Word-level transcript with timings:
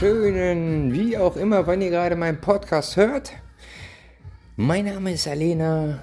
wunderschönen, 0.00 0.92
wie 0.92 1.18
auch 1.18 1.36
immer, 1.36 1.66
wann 1.66 1.82
ihr 1.82 1.90
gerade 1.90 2.14
meinen 2.14 2.40
Podcast 2.40 2.96
hört. 2.96 3.32
Mein 4.54 4.84
Name 4.84 5.12
ist 5.12 5.26
Alena, 5.26 5.98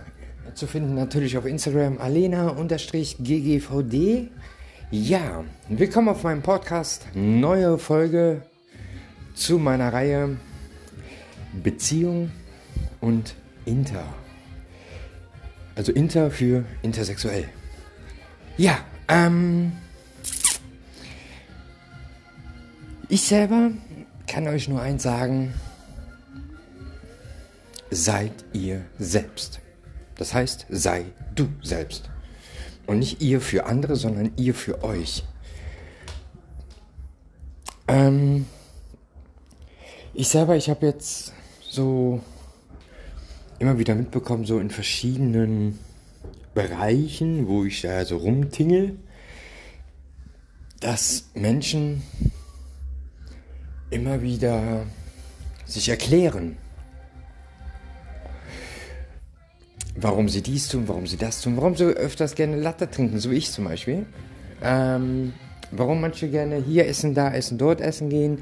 zu 0.53 0.67
finden 0.67 0.95
natürlich 0.95 1.37
auf 1.37 1.45
Instagram 1.45 1.97
alena-ggvd. 1.99 3.21
Ja, 4.91 5.45
willkommen 5.69 6.09
auf 6.09 6.23
meinem 6.23 6.41
Podcast, 6.41 7.07
neue 7.13 7.77
Folge 7.77 8.41
zu 9.33 9.57
meiner 9.59 9.93
Reihe 9.93 10.35
Beziehung 11.63 12.31
und 12.99 13.35
Inter. 13.63 14.03
Also 15.75 15.93
Inter 15.93 16.31
für 16.31 16.65
intersexuell. 16.81 17.45
Ja, 18.57 18.77
ähm... 19.07 19.71
Ich 23.07 23.21
selber 23.21 23.71
kann 24.27 24.47
euch 24.47 24.67
nur 24.67 24.81
eins 24.81 25.03
sagen, 25.03 25.53
seid 27.91 28.33
ihr 28.53 28.85
selbst. 28.97 29.59
Das 30.15 30.33
heißt, 30.33 30.65
sei 30.69 31.05
du 31.35 31.47
selbst. 31.61 32.09
Und 32.87 32.99
nicht 32.99 33.21
ihr 33.21 33.41
für 33.41 33.65
andere, 33.67 33.95
sondern 33.95 34.31
ihr 34.37 34.55
für 34.55 34.83
euch. 34.83 35.23
Ähm, 37.87 38.47
ich 40.13 40.27
selber, 40.27 40.55
ich 40.55 40.69
habe 40.69 40.87
jetzt 40.87 41.33
so 41.61 42.21
immer 43.59 43.77
wieder 43.77 43.93
mitbekommen, 43.93 44.45
so 44.45 44.59
in 44.59 44.71
verschiedenen 44.71 45.77
Bereichen, 46.55 47.47
wo 47.47 47.65
ich 47.65 47.81
da 47.81 48.03
so 48.05 48.17
rumtingel, 48.17 48.97
dass 50.79 51.29
Menschen 51.35 52.01
immer 53.89 54.21
wieder 54.21 54.85
sich 55.65 55.89
erklären, 55.89 56.57
warum 59.95 60.29
sie 60.29 60.41
dies 60.41 60.67
tun, 60.67 60.87
warum 60.87 61.07
sie 61.07 61.17
das 61.17 61.41
tun, 61.41 61.57
warum 61.57 61.75
sie 61.75 61.85
öfters 61.85 62.35
gerne 62.35 62.57
Latte 62.57 62.89
trinken, 62.89 63.19
so 63.19 63.31
wie 63.31 63.35
ich 63.35 63.51
zum 63.51 63.65
Beispiel. 63.65 64.05
Ähm, 64.63 65.33
warum 65.71 66.01
manche 66.01 66.29
gerne 66.29 66.57
hier 66.57 66.87
essen, 66.87 67.13
da 67.13 67.33
essen, 67.33 67.57
dort 67.57 67.81
essen 67.81 68.09
gehen. 68.09 68.39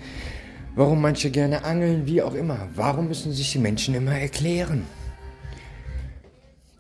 Warum 0.75 1.01
manche 1.01 1.29
gerne 1.29 1.65
angeln, 1.65 2.07
wie 2.07 2.23
auch 2.23 2.33
immer. 2.33 2.67
Warum 2.75 3.07
müssen 3.07 3.31
sich 3.31 3.51
die 3.51 3.59
Menschen 3.59 3.93
immer 3.93 4.17
erklären? 4.17 4.85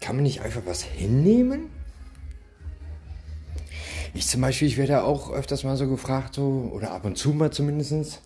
Kann 0.01 0.15
man 0.15 0.23
nicht 0.23 0.41
einfach 0.41 0.63
was 0.65 0.81
hinnehmen? 0.81 1.69
Ich 4.15 4.27
zum 4.27 4.41
Beispiel, 4.41 4.67
ich 4.67 4.77
werde 4.77 5.03
auch 5.03 5.31
öfters 5.31 5.63
mal 5.63 5.77
so 5.77 5.87
gefragt, 5.87 6.35
so, 6.35 6.71
oder 6.73 6.91
ab 6.91 7.05
und 7.05 7.17
zu 7.17 7.29
mal 7.29 7.51
zumindestens 7.51 8.19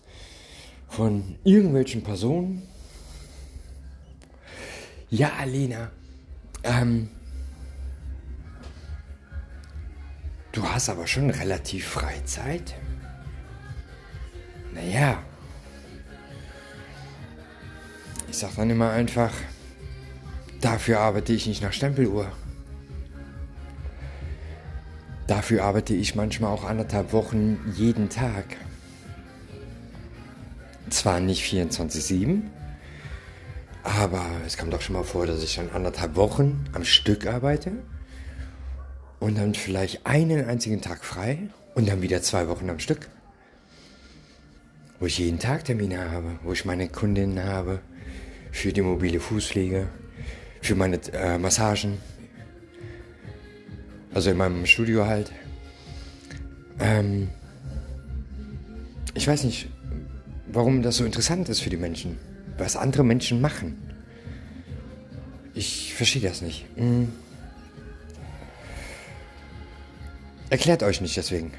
von 0.88 1.36
irgendwelchen 1.44 2.02
Personen. 2.02 2.62
Ja, 5.10 5.32
Alena, 5.38 5.90
ähm, 6.64 7.08
du 10.52 10.62
hast 10.64 10.88
aber 10.88 11.06
schon 11.06 11.30
relativ 11.30 11.86
Freizeit. 11.86 12.74
Naja, 14.74 15.22
ich 18.28 18.36
sag 18.36 18.54
dann 18.56 18.70
immer 18.70 18.90
einfach, 18.90 19.32
dafür 20.60 21.00
arbeite 21.00 21.32
ich 21.32 21.46
nicht 21.46 21.62
nach 21.62 21.72
Stempeluhr. 21.72 22.30
Dafür 25.26 25.64
arbeite 25.64 25.94
ich 25.94 26.14
manchmal 26.14 26.52
auch 26.52 26.64
anderthalb 26.64 27.12
Wochen 27.12 27.58
jeden 27.74 28.08
Tag. 28.08 28.56
Zwar 30.98 31.20
nicht 31.20 31.44
24-7, 31.44 32.40
aber 33.84 34.26
es 34.44 34.58
kommt 34.58 34.74
auch 34.74 34.80
schon 34.80 34.94
mal 34.94 35.04
vor, 35.04 35.26
dass 35.26 35.44
ich 35.44 35.54
dann 35.54 35.70
anderthalb 35.70 36.16
Wochen 36.16 36.64
am 36.72 36.84
Stück 36.84 37.28
arbeite 37.28 37.70
und 39.20 39.38
dann 39.38 39.54
vielleicht 39.54 40.04
einen 40.08 40.44
einzigen 40.46 40.80
Tag 40.80 41.04
frei 41.04 41.50
und 41.76 41.88
dann 41.88 42.02
wieder 42.02 42.20
zwei 42.20 42.48
Wochen 42.48 42.68
am 42.68 42.80
Stück. 42.80 43.08
Wo 44.98 45.06
ich 45.06 45.18
jeden 45.18 45.38
Tag 45.38 45.66
Termine 45.66 46.10
habe, 46.10 46.40
wo 46.42 46.52
ich 46.52 46.64
meine 46.64 46.88
Kundinnen 46.88 47.44
habe 47.44 47.78
für 48.50 48.72
die 48.72 48.82
mobile 48.82 49.20
Fußpflege, 49.20 49.86
für 50.62 50.74
meine 50.74 50.98
äh, 51.12 51.38
Massagen, 51.38 51.98
also 54.12 54.30
in 54.30 54.36
meinem 54.36 54.66
Studio 54.66 55.06
halt. 55.06 55.30
Ähm, 56.80 57.28
ich 59.14 59.28
weiß 59.28 59.44
nicht, 59.44 59.68
warum 60.58 60.82
das 60.82 60.96
so 60.96 61.04
interessant 61.04 61.48
ist 61.48 61.60
für 61.60 61.70
die 61.70 61.76
Menschen. 61.76 62.18
Was 62.56 62.74
andere 62.74 63.04
Menschen 63.04 63.40
machen. 63.40 63.78
Ich 65.54 65.94
verstehe 65.94 66.20
das 66.20 66.42
nicht. 66.42 66.66
Hm. 66.74 67.12
Erklärt 70.50 70.82
euch 70.82 71.00
nicht 71.00 71.16
deswegen. 71.16 71.52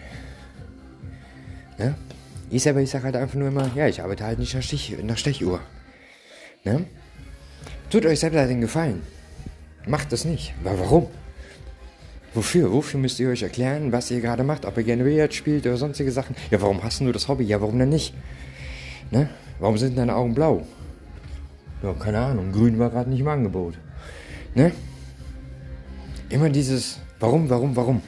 Ne? 1.77 1.95
Ich 2.49 2.63
selber, 2.63 2.81
ich 2.81 2.89
sage 2.89 3.05
halt 3.05 3.15
einfach 3.15 3.35
nur 3.35 3.47
immer, 3.47 3.71
ja, 3.73 3.87
ich 3.87 4.01
arbeite 4.01 4.25
halt 4.25 4.37
nicht 4.37 4.53
nach, 4.53 4.63
Stich, 4.63 4.97
nach 5.01 5.17
Stechuhr. 5.17 5.61
Ne? 6.65 6.85
Tut 7.89 8.05
euch 8.05 8.19
selber 8.19 8.45
den 8.47 8.59
Gefallen. 8.59 9.01
Macht 9.87 10.11
das 10.11 10.25
nicht. 10.25 10.53
Aber 10.65 10.77
warum? 10.77 11.07
Wofür? 12.33 12.73
Wofür 12.73 12.99
müsst 12.99 13.17
ihr 13.21 13.29
euch 13.29 13.43
erklären, 13.43 13.93
was 13.93 14.11
ihr 14.11 14.19
gerade 14.19 14.43
macht? 14.43 14.65
Ob 14.65 14.75
ihr 14.75 14.83
gerne 14.83 15.05
Billard 15.05 15.33
spielt 15.33 15.65
oder 15.65 15.77
sonstige 15.77 16.11
Sachen? 16.11 16.35
Ja, 16.51 16.61
warum 16.61 16.83
hast 16.83 16.99
du 16.99 17.11
das 17.13 17.29
Hobby? 17.29 17.45
Ja, 17.45 17.61
warum 17.61 17.79
denn 17.79 17.89
nicht? 17.89 18.13
Ne? 19.11 19.29
Warum 19.59 19.77
sind 19.77 19.97
deine 19.97 20.15
Augen 20.15 20.33
blau? 20.33 20.65
Ja, 21.83 21.93
keine 21.93 22.19
Ahnung. 22.19 22.51
Grün 22.51 22.79
war 22.79 22.89
gerade 22.89 23.09
nicht 23.09 23.19
im 23.19 23.27
Angebot. 23.27 23.77
Ne? 24.55 24.71
Immer 26.29 26.49
dieses 26.49 26.99
Warum, 27.19 27.49
warum, 27.49 27.75
warum? 27.75 28.01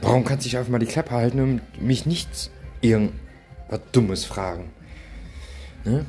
Warum 0.00 0.24
kannst 0.24 0.44
du 0.44 0.48
dich 0.48 0.56
einfach 0.56 0.70
mal 0.70 0.78
die 0.78 0.86
Klappe 0.86 1.10
halten 1.10 1.40
und 1.40 1.82
mich 1.82 2.06
nichts 2.06 2.50
irgendwas 2.80 3.80
Dummes 3.92 4.24
fragen? 4.24 4.70
Ne? 5.84 6.06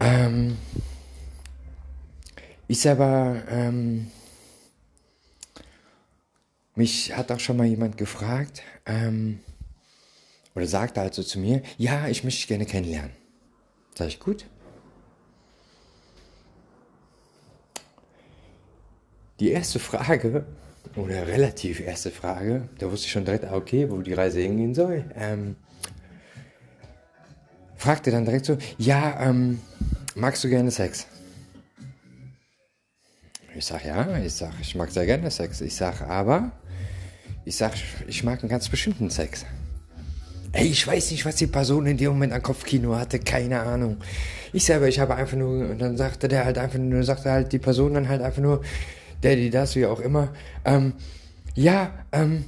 Ähm, 0.00 0.56
ich 2.66 2.80
selber, 2.80 3.42
ähm, 3.48 4.10
mich 6.74 7.16
hat 7.16 7.30
auch 7.30 7.40
schon 7.40 7.56
mal 7.56 7.66
jemand 7.66 7.96
gefragt, 7.96 8.62
ähm, 8.86 9.38
oder 10.56 10.66
sagte 10.66 11.00
halt 11.00 11.14
so 11.14 11.22
zu 11.22 11.38
mir, 11.38 11.62
ja, 11.76 12.08
ich 12.08 12.24
möchte 12.24 12.38
dich 12.38 12.48
gerne 12.48 12.64
kennenlernen. 12.64 13.12
Sag 13.94 14.08
ich, 14.08 14.18
gut. 14.18 14.46
Die 19.38 19.50
erste 19.50 19.78
Frage, 19.78 20.46
oder 20.96 21.26
relativ 21.26 21.80
erste 21.80 22.10
Frage, 22.10 22.70
da 22.78 22.90
wusste 22.90 23.06
ich 23.06 23.12
schon 23.12 23.26
direkt, 23.26 23.44
ah, 23.44 23.54
okay, 23.54 23.90
wo 23.90 23.98
die 23.98 24.14
Reise 24.14 24.40
hingehen 24.40 24.74
soll. 24.74 25.04
Ähm, 25.14 25.56
fragte 27.76 28.10
dann 28.10 28.24
direkt 28.24 28.46
so, 28.46 28.56
ja, 28.78 29.28
ähm, 29.28 29.60
magst 30.14 30.42
du 30.42 30.48
gerne 30.48 30.70
Sex? 30.70 31.06
Ich 33.54 33.66
sag 33.66 33.84
ja, 33.84 34.18
ich 34.18 34.32
sag, 34.32 34.52
ich 34.60 34.74
mag 34.74 34.90
sehr 34.90 35.04
gerne 35.04 35.30
Sex. 35.30 35.60
Ich 35.60 35.74
sag 35.74 36.00
aber, 36.00 36.52
ich 37.44 37.56
sag, 37.56 37.74
ich 38.06 38.24
mag 38.24 38.40
einen 38.40 38.48
ganz 38.48 38.70
bestimmten 38.70 39.10
Sex. 39.10 39.44
Ey, 40.52 40.68
ich 40.68 40.86
weiß 40.86 41.10
nicht, 41.10 41.24
was 41.24 41.36
die 41.36 41.46
Person 41.46 41.86
in 41.86 41.96
dem 41.96 42.12
Moment 42.12 42.32
an 42.32 42.42
Kopfkino 42.42 42.96
hatte, 42.96 43.18
keine 43.18 43.60
Ahnung. 43.60 43.98
Ich 44.52 44.64
selber, 44.64 44.88
ich 44.88 44.98
habe 44.98 45.14
einfach 45.14 45.36
nur, 45.36 45.70
und 45.70 45.78
dann 45.78 45.96
sagte 45.96 46.28
der 46.28 46.44
halt 46.44 46.58
einfach 46.58 46.78
nur, 46.78 47.02
sagte 47.02 47.30
halt 47.30 47.52
die 47.52 47.58
Person 47.58 47.94
dann 47.94 48.08
halt 48.08 48.22
einfach 48.22 48.42
nur, 48.42 48.62
der, 49.22 49.36
die, 49.36 49.50
das, 49.50 49.76
wie 49.76 49.86
auch 49.86 50.00
immer, 50.00 50.32
ähm, 50.64 50.94
ja, 51.54 51.92
ähm, 52.12 52.44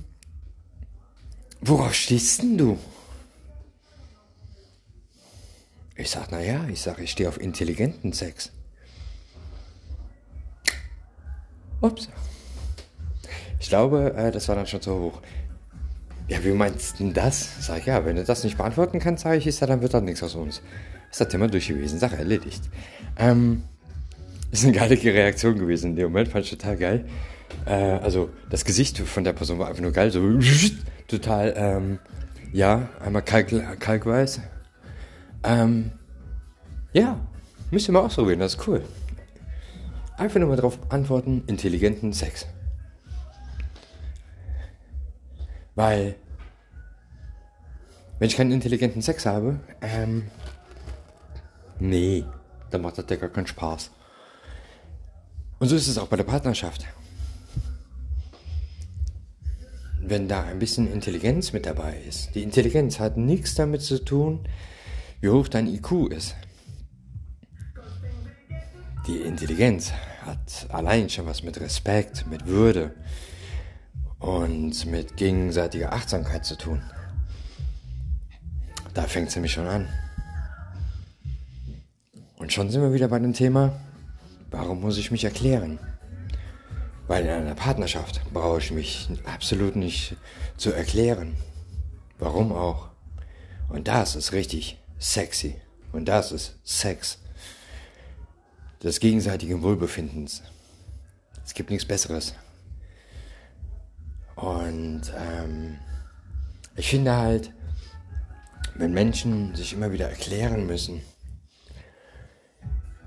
worauf 1.60 1.94
stehst 1.94 2.42
denn 2.42 2.58
du? 2.58 2.78
Ich 5.96 6.10
sag, 6.10 6.28
na 6.30 6.40
ja, 6.40 6.66
ich 6.68 6.80
sag, 6.80 7.00
ich 7.00 7.10
stehe 7.10 7.28
auf 7.28 7.40
intelligenten 7.40 8.12
Sex. 8.12 8.52
Ups. 11.80 12.08
Ich 13.60 13.68
glaube, 13.68 14.14
äh, 14.14 14.30
das 14.30 14.48
war 14.48 14.54
dann 14.54 14.66
schon 14.66 14.80
zu 14.80 14.94
hoch. 14.98 15.22
Ja, 16.28 16.44
wie 16.44 16.50
meinst 16.52 17.00
du 17.00 17.04
denn 17.04 17.14
das? 17.14 17.66
Sag 17.66 17.78
ich, 17.78 17.86
ja, 17.86 18.04
wenn 18.04 18.16
du 18.16 18.24
das 18.24 18.44
nicht 18.44 18.58
beantworten 18.58 18.98
kannst, 18.98 19.24
sage 19.24 19.38
ich, 19.38 19.46
ist 19.46 19.60
ja, 19.60 19.66
dann 19.66 19.80
wird 19.80 19.94
das 19.94 20.02
nichts 20.02 20.22
aus 20.22 20.34
uns. 20.34 20.62
Ist 21.10 21.20
das 21.20 21.28
Thema 21.28 21.48
durch 21.48 21.68
gewesen, 21.68 21.98
Sache 21.98 22.16
erledigt. 22.16 22.62
Ähm, 23.16 23.62
ist 24.50 24.64
eine 24.64 24.74
geile 24.74 25.02
Reaktion 25.02 25.58
gewesen 25.58 25.90
in 25.90 25.96
dem 25.96 26.04
Moment, 26.06 26.28
fand 26.28 26.44
ich 26.44 26.50
total 26.50 26.76
geil. 26.76 27.04
Äh, 27.64 27.72
also, 27.72 28.28
das 28.50 28.66
Gesicht 28.66 28.98
von 28.98 29.24
der 29.24 29.32
Person 29.32 29.58
war 29.58 29.68
einfach 29.68 29.82
nur 29.82 29.92
geil, 29.92 30.10
so 30.10 30.38
total, 31.08 31.54
ähm, 31.56 31.98
ja, 32.52 32.90
einmal 33.02 33.22
kalk, 33.22 33.80
kalkweiß. 33.80 34.40
Ähm, 35.44 35.92
ja, 36.92 37.18
müsst 37.70 37.88
ihr 37.88 37.92
mal 37.92 38.00
ausprobieren, 38.00 38.40
das 38.40 38.54
ist 38.54 38.68
cool. 38.68 38.82
Einfach 40.18 40.40
nur 40.40 40.48
mal 40.50 40.56
drauf 40.56 40.78
antworten, 40.90 41.44
intelligenten 41.46 42.12
Sex. 42.12 42.46
Weil 45.78 46.16
Wenn 48.18 48.26
ich 48.26 48.36
keinen 48.36 48.50
intelligenten 48.50 49.00
Sex 49.00 49.24
habe, 49.26 49.60
ähm, 49.80 50.28
nee, 51.78 52.24
dann 52.70 52.82
macht 52.82 52.98
das 52.98 53.04
ja 53.08 53.14
gar 53.14 53.28
keinen 53.28 53.46
Spaß. 53.46 53.92
Und 55.60 55.68
so 55.68 55.76
ist 55.76 55.86
es 55.86 55.96
auch 55.96 56.08
bei 56.08 56.16
der 56.16 56.24
Partnerschaft. 56.24 56.84
Wenn 60.00 60.26
da 60.26 60.42
ein 60.42 60.58
bisschen 60.58 60.92
Intelligenz 60.92 61.52
mit 61.52 61.64
dabei 61.64 61.96
ist. 62.08 62.34
Die 62.34 62.42
Intelligenz 62.42 62.98
hat 62.98 63.16
nichts 63.16 63.54
damit 63.54 63.82
zu 63.82 64.04
tun, 64.04 64.48
wie 65.20 65.28
hoch 65.28 65.46
dein 65.46 65.68
IQ 65.68 66.10
ist. 66.10 66.34
Die 69.06 69.18
Intelligenz 69.18 69.92
hat 70.22 70.66
allein 70.70 71.08
schon 71.08 71.26
was 71.26 71.44
mit 71.44 71.60
Respekt, 71.60 72.26
mit 72.28 72.48
Würde 72.48 72.96
und 74.18 74.86
mit 74.86 75.16
gegenseitiger 75.16 75.92
Achtsamkeit 75.92 76.44
zu 76.44 76.56
tun. 76.56 76.82
Da 78.94 79.02
fängt 79.02 79.28
es 79.28 79.36
nämlich 79.36 79.52
schon 79.52 79.66
an. 79.66 79.88
Und 82.36 82.52
schon 82.52 82.70
sind 82.70 82.82
wir 82.82 82.92
wieder 82.92 83.08
bei 83.08 83.18
dem 83.18 83.32
Thema, 83.32 83.78
warum 84.50 84.80
muss 84.80 84.98
ich 84.98 85.10
mich 85.10 85.24
erklären? 85.24 85.78
Weil 87.06 87.24
in 87.24 87.30
einer 87.30 87.54
Partnerschaft 87.54 88.20
brauche 88.32 88.58
ich 88.58 88.70
mich 88.70 89.08
absolut 89.24 89.76
nicht 89.76 90.16
zu 90.56 90.72
erklären. 90.72 91.36
Warum 92.18 92.52
auch? 92.52 92.88
Und 93.68 93.88
das 93.88 94.16
ist 94.16 94.32
richtig 94.32 94.78
sexy. 94.98 95.56
Und 95.92 96.06
das 96.06 96.32
ist 96.32 96.58
Sex. 96.64 97.18
Des 98.82 99.00
gegenseitigen 99.00 99.62
Wohlbefindens. 99.62 100.42
Es 101.44 101.54
gibt 101.54 101.70
nichts 101.70 101.86
Besseres. 101.86 102.34
Und 104.38 105.02
ähm, 105.16 105.78
ich 106.76 106.88
finde 106.88 107.16
halt, 107.16 107.52
wenn 108.76 108.92
Menschen 108.92 109.54
sich 109.56 109.72
immer 109.72 109.92
wieder 109.92 110.08
erklären 110.08 110.64
müssen, 110.66 111.00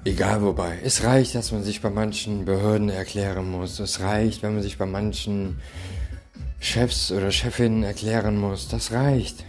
egal 0.04 0.42
wobei, 0.42 0.80
es 0.84 1.06
reicht, 1.06 1.36
dass 1.36 1.54
man 1.54 1.64
sich 1.64 1.82
bei 1.82 1.90
manchen 1.90 2.44
Behörden 2.44 2.90
erklären 2.90 3.50
muss. 3.50 3.80
Es 3.80 4.02
reicht, 4.02 4.44
wenn 4.44 4.56
man 4.56 4.62
sich 4.62 4.78
bei 4.78 4.86
manchen 4.86 5.60
Chefs 6.60 7.14
oder 7.14 7.32
Chefinnen 7.32 7.84
erklären 7.84 8.38
muss. 8.38 8.68
Das 8.68 8.92
reicht. 8.92 9.46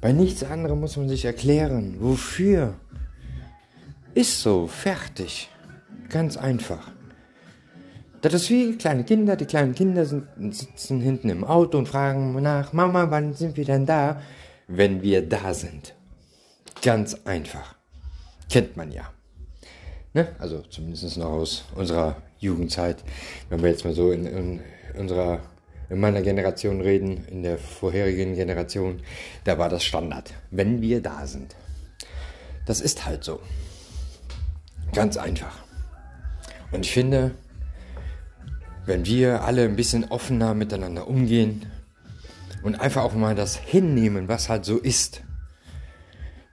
Bei 0.00 0.12
nichts 0.12 0.42
anderem 0.42 0.80
muss 0.80 0.96
man 0.96 1.08
sich 1.08 1.24
erklären. 1.24 1.98
Wofür? 2.00 2.74
Ist 4.14 4.40
so, 4.40 4.66
fertig. 4.66 5.50
Ganz 6.08 6.36
einfach. 6.36 6.97
Das 8.20 8.34
ist 8.34 8.50
wie 8.50 8.76
kleine 8.76 9.04
Kinder. 9.04 9.36
Die 9.36 9.46
kleinen 9.46 9.74
Kinder 9.74 10.04
sind, 10.04 10.26
sitzen 10.54 11.00
hinten 11.00 11.28
im 11.28 11.44
Auto 11.44 11.78
und 11.78 11.88
fragen 11.88 12.40
nach, 12.42 12.72
Mama, 12.72 13.10
wann 13.10 13.34
sind 13.34 13.56
wir 13.56 13.64
denn 13.64 13.86
da? 13.86 14.20
Wenn 14.66 15.02
wir 15.02 15.26
da 15.26 15.54
sind. 15.54 15.94
Ganz 16.82 17.16
einfach. 17.24 17.74
Kennt 18.50 18.76
man 18.76 18.90
ja. 18.90 19.12
Ne? 20.14 20.28
Also 20.38 20.62
zumindest 20.70 21.16
noch 21.16 21.30
aus 21.30 21.64
unserer 21.74 22.16
Jugendzeit. 22.38 23.04
Wenn 23.50 23.62
wir 23.62 23.70
jetzt 23.70 23.84
mal 23.84 23.94
so 23.94 24.10
in, 24.10 24.26
in 24.26 24.60
unserer 24.98 25.40
in 25.90 26.00
meiner 26.00 26.22
Generation 26.22 26.80
reden, 26.80 27.24
in 27.28 27.42
der 27.42 27.56
vorherigen 27.56 28.34
Generation, 28.34 29.00
da 29.44 29.58
war 29.58 29.68
das 29.68 29.84
Standard. 29.84 30.34
Wenn 30.50 30.82
wir 30.82 31.02
da 31.02 31.26
sind. 31.26 31.56
Das 32.66 32.80
ist 32.80 33.06
halt 33.06 33.24
so. 33.24 33.40
Ganz 34.92 35.16
einfach. 35.16 35.64
Und 36.70 36.84
ich 36.84 36.92
finde, 36.92 37.32
wenn 38.88 39.04
wir 39.04 39.42
alle 39.44 39.64
ein 39.64 39.76
bisschen 39.76 40.10
offener 40.10 40.54
miteinander 40.54 41.06
umgehen 41.06 41.66
und 42.62 42.80
einfach 42.80 43.04
auch 43.04 43.12
mal 43.12 43.34
das 43.34 43.54
hinnehmen, 43.54 44.28
was 44.28 44.48
halt 44.48 44.64
so 44.64 44.78
ist, 44.78 45.22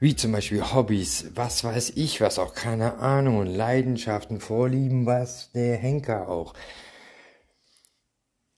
wie 0.01 0.17
zum 0.17 0.33
Beispiel 0.33 0.61
Hobbys, 0.61 1.31
was 1.33 1.63
weiß 1.63 1.93
ich, 1.95 2.19
was 2.19 2.37
auch, 2.37 2.53
keine 2.53 2.95
Ahnung, 2.95 3.45
Leidenschaften, 3.45 4.41
Vorlieben, 4.41 5.05
was 5.05 5.53
der 5.53 5.77
Henker 5.77 6.27
auch. 6.27 6.53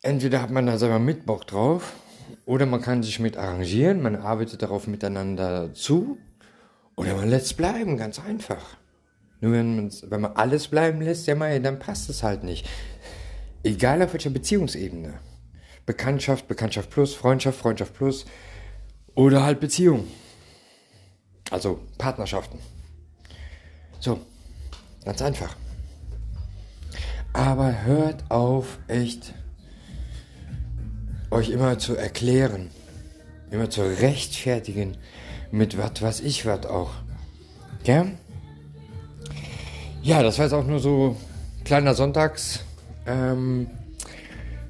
Entweder 0.02 0.42
hat 0.42 0.50
man 0.50 0.66
da 0.66 0.80
selber 0.80 0.98
mit 0.98 1.28
Bock 1.28 1.46
drauf, 1.46 1.94
oder 2.46 2.66
man 2.66 2.82
kann 2.82 3.04
sich 3.04 3.20
mit 3.20 3.38
arrangieren, 3.38 4.02
man 4.02 4.16
arbeitet 4.16 4.64
darauf 4.64 4.88
miteinander 4.88 5.74
zu, 5.76 6.18
oder 6.96 7.16
man 7.16 7.30
lässt 7.30 7.56
bleiben, 7.58 7.96
ganz 7.96 8.20
einfach. 8.20 8.76
Nur 9.40 9.52
wenn, 9.52 9.92
wenn 10.10 10.22
man 10.22 10.32
alles 10.36 10.68
bleiben 10.68 11.00
lässt, 11.00 11.28
ja 11.28 11.60
dann 11.60 11.78
passt 11.78 12.10
es 12.10 12.24
halt 12.24 12.44
nicht. 12.44 12.68
Egal 13.68 14.02
auf 14.02 14.14
welcher 14.14 14.30
Beziehungsebene. 14.30 15.20
Bekanntschaft, 15.86 16.48
Bekanntschaft 16.48 16.90
plus, 16.90 17.14
Freundschaft, 17.14 17.60
Freundschaft 17.60 17.94
plus 17.94 18.26
oder 19.14 19.44
halt 19.44 19.60
Beziehung. 19.60 20.08
Also 21.52 21.82
Partnerschaften. 21.98 22.60
So, 24.00 24.22
ganz 25.04 25.22
einfach. 25.22 25.58
Aber 27.34 27.84
hört 27.84 28.24
auf, 28.32 28.80
echt 28.88 29.34
euch 31.30 31.50
immer 31.50 31.78
zu 31.78 31.98
erklären, 31.98 32.70
immer 33.52 33.70
zu 33.70 33.82
rechtfertigen 33.82 34.96
mit 35.52 35.78
was 35.78 36.02
was 36.02 36.22
ich 36.22 36.46
was 36.46 36.66
auch. 36.66 36.92
Gell? 37.84 38.18
Ja, 40.04 40.24
das 40.24 40.38
war 40.38 40.46
jetzt 40.46 40.54
auch 40.54 40.66
nur 40.66 40.80
so 40.80 41.18
kleiner 41.66 41.94
Sonntags 41.94 42.62
ähm, 43.08 43.68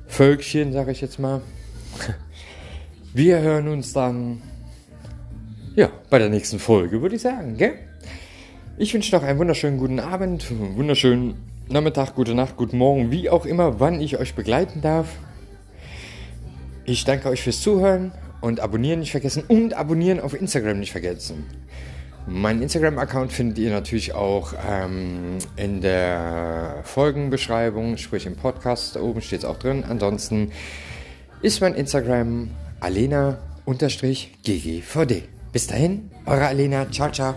Völkchen, 0.07 0.71
sage 0.71 0.91
ich 0.91 1.01
jetzt 1.01 1.19
mal. 1.19 1.41
Wir 3.13 3.41
hören 3.41 3.67
uns 3.67 3.93
dann 3.93 4.41
ja 5.75 5.89
bei 6.09 6.19
der 6.19 6.29
nächsten 6.29 6.59
Folge, 6.59 7.01
würde 7.01 7.15
ich 7.15 7.21
sagen, 7.21 7.57
gell? 7.57 7.73
Ich 8.77 8.93
wünsche 8.93 9.15
noch 9.15 9.23
einen 9.23 9.39
wunderschönen 9.39 9.79
guten 9.79 9.99
Abend, 9.99 10.45
wunderschönen 10.75 11.35
Nachmittag, 11.67 12.13
gute 12.13 12.35
Nacht, 12.35 12.57
guten 12.57 12.77
Morgen, 12.77 13.11
wie 13.11 13.29
auch 13.29 13.45
immer, 13.45 13.79
wann 13.79 13.99
ich 13.99 14.17
euch 14.19 14.35
begleiten 14.35 14.81
darf. 14.81 15.17
Ich 16.85 17.03
danke 17.03 17.27
euch 17.29 17.41
fürs 17.41 17.61
Zuhören 17.61 18.11
und 18.39 18.59
abonnieren 18.59 18.99
nicht 18.99 19.11
vergessen 19.11 19.43
und 19.47 19.73
abonnieren 19.73 20.19
auf 20.19 20.39
Instagram 20.39 20.79
nicht 20.79 20.91
vergessen. 20.91 21.45
Mein 22.29 22.61
Instagram-Account 22.61 23.31
findet 23.31 23.57
ihr 23.57 23.71
natürlich 23.71 24.13
auch 24.13 24.53
ähm, 24.69 25.37
in 25.55 25.79
der 25.79 26.81
Folgenbeschreibung, 26.83 27.95
sprich 27.95 28.25
im 28.25 28.35
Podcast. 28.35 28.97
Da 28.97 28.99
oben 28.99 29.21
steht 29.21 29.39
es 29.39 29.45
auch 29.45 29.57
drin. 29.57 29.85
Ansonsten 29.87 30.51
ist 31.41 31.61
mein 31.61 31.73
Instagram 31.73 32.49
alena-ggvd. 32.81 33.37
Bis 35.53 35.67
dahin, 35.67 36.11
eure 36.25 36.47
Alena. 36.47 36.91
Ciao, 36.91 37.09
ciao. 37.11 37.35